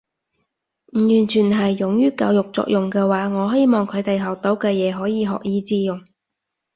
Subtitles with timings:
[0.93, 1.77] 唔完全係。
[1.77, 6.01] 用於教育作用嘅話，我希望佢哋學到嘅嘢可以學以致用